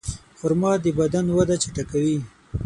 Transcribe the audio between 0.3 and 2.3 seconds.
خرما د بدن وده چټکوي.